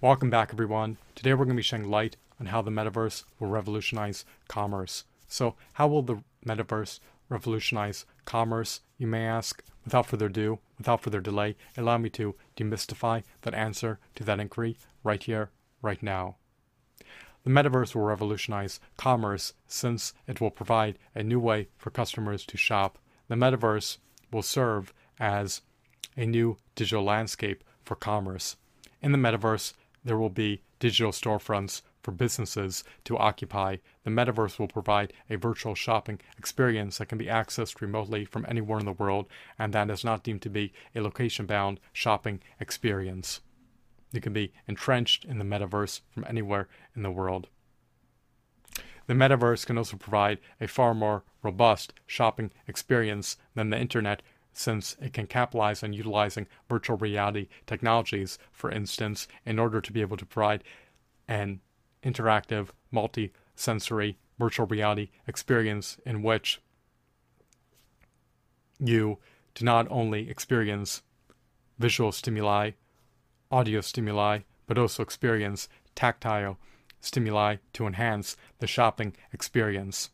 [0.00, 0.96] Welcome back, everyone.
[1.16, 5.02] Today we're going to be shedding light on how the metaverse will revolutionize commerce.
[5.26, 9.60] So, how will the metaverse revolutionize commerce, you may ask?
[9.84, 14.76] Without further ado, without further delay, allow me to demystify that answer to that inquiry
[15.02, 15.50] right here,
[15.82, 16.36] right now.
[17.42, 22.56] The metaverse will revolutionize commerce since it will provide a new way for customers to
[22.56, 22.98] shop.
[23.26, 23.98] The metaverse
[24.30, 25.62] will serve as
[26.16, 28.54] a new digital landscape for commerce.
[29.00, 33.76] In the metaverse, there will be digital storefronts for businesses to occupy.
[34.04, 38.78] The metaverse will provide a virtual shopping experience that can be accessed remotely from anywhere
[38.78, 39.26] in the world,
[39.58, 43.40] and that is not deemed to be a location bound shopping experience.
[44.12, 47.48] You can be entrenched in the metaverse from anywhere in the world.
[49.06, 54.22] The metaverse can also provide a far more robust shopping experience than the internet
[54.58, 60.00] since it can capitalize on utilizing virtual reality technologies, for instance, in order to be
[60.00, 60.64] able to provide
[61.28, 61.60] an
[62.02, 66.60] interactive, multi sensory virtual reality experience in which
[68.80, 69.18] you
[69.54, 71.02] do not only experience
[71.78, 72.72] visual stimuli,
[73.50, 76.58] audio stimuli, but also experience tactile
[77.00, 80.10] stimuli to enhance the shopping experience.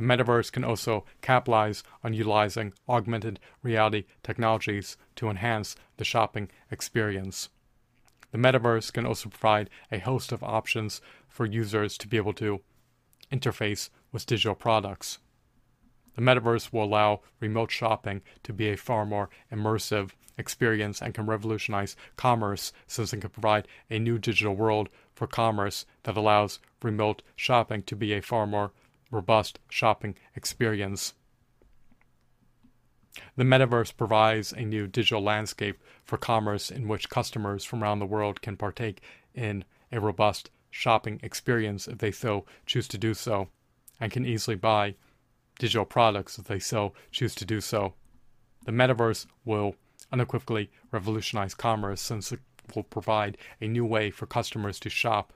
[0.00, 7.50] The metaverse can also capitalize on utilizing augmented reality technologies to enhance the shopping experience.
[8.32, 12.62] The metaverse can also provide a host of options for users to be able to
[13.30, 15.18] interface with digital products.
[16.16, 21.26] The metaverse will allow remote shopping to be a far more immersive experience and can
[21.26, 27.20] revolutionize commerce since it can provide a new digital world for commerce that allows remote
[27.36, 28.72] shopping to be a far more
[29.10, 31.14] robust shopping experience.
[33.36, 38.06] The metaverse provides a new digital landscape for commerce in which customers from around the
[38.06, 39.02] world can partake
[39.34, 43.48] in a robust shopping experience if they so choose to do so,
[43.98, 44.94] and can easily buy
[45.58, 47.94] digital products if they so choose to do so.
[48.64, 49.74] The metaverse will
[50.12, 52.40] unequivocally revolutionize commerce since it
[52.74, 55.32] will provide a new way for customers to shop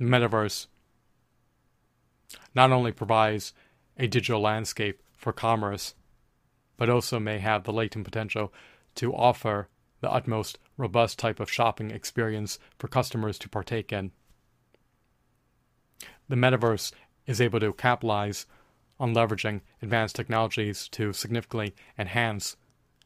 [0.00, 0.66] metaverse
[2.54, 3.52] not only provides
[3.96, 5.94] a digital landscape for commerce,
[6.76, 8.52] but also may have the latent potential
[8.96, 9.68] to offer
[10.00, 14.10] the utmost robust type of shopping experience for customers to partake in.
[16.28, 16.92] The metaverse
[17.26, 18.46] is able to capitalize
[18.98, 22.56] on leveraging advanced technologies to significantly enhance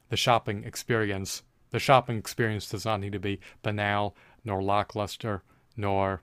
[0.08, 1.42] the shopping experience.
[1.70, 5.42] The shopping experience does not need to be banal, nor lackluster,
[5.76, 6.22] nor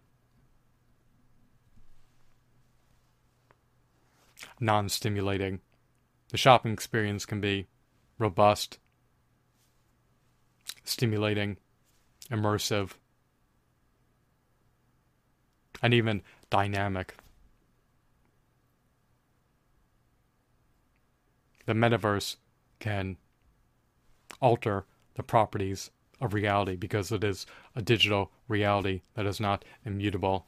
[4.59, 5.62] non stimulating.
[6.29, 7.68] The shopping experience can be
[8.18, 8.79] robust,
[10.84, 11.57] stimulating,
[12.29, 12.91] immersive,
[15.81, 17.16] and even dynamic.
[21.66, 22.35] The metaverse
[22.79, 23.17] can
[24.41, 24.85] alter
[25.16, 25.90] the properties
[26.22, 30.46] of reality because it is a digital reality that is not immutable.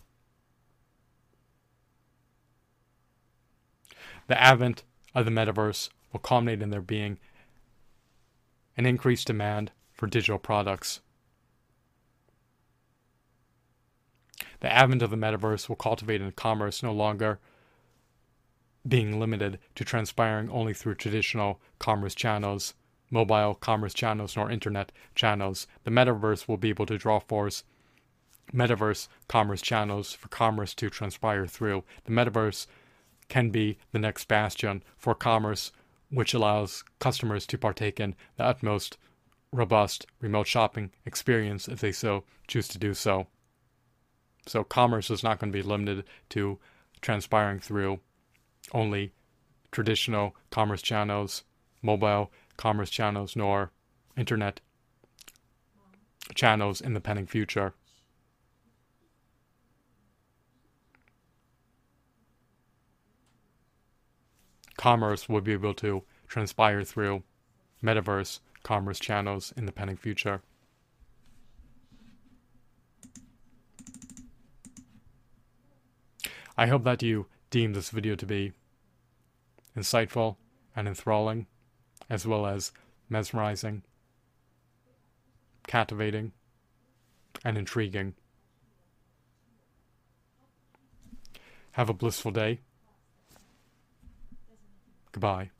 [4.27, 4.83] The advent
[5.15, 7.17] of the metaverse will culminate in there being
[8.75, 11.01] an increased demand for digital products.
[14.59, 17.39] The advent of the metaverse will cultivate in commerce no longer
[18.87, 22.73] being limited to transpiring only through traditional commerce channels,
[23.09, 25.67] mobile commerce channels, nor internet channels.
[25.83, 27.63] The metaverse will be able to draw forth
[28.53, 31.83] metaverse commerce channels for commerce to transpire through.
[32.05, 32.67] The metaverse
[33.29, 35.71] can be the next bastion for commerce,
[36.09, 38.97] which allows customers to partake in the utmost
[39.51, 43.27] robust remote shopping experience if they so choose to do so.
[44.45, 46.59] So, commerce is not going to be limited to
[47.01, 47.99] transpiring through
[48.71, 49.13] only
[49.71, 51.43] traditional commerce channels,
[51.81, 53.71] mobile commerce channels, nor
[54.15, 54.61] internet
[56.33, 57.73] channels in the pending future.
[64.87, 67.21] Commerce will be able to transpire through
[67.83, 70.41] metaverse commerce channels in the pending future.
[76.57, 78.53] I hope that you deem this video to be
[79.75, 80.37] insightful
[80.73, 81.47] and enthralling,
[82.09, 82.71] as well as
[83.09, 83.83] mesmerizing,
[85.67, 86.31] captivating,
[87.43, 88.13] and intriguing.
[91.73, 92.61] Have a blissful day.
[95.17, 95.56] Goodbye.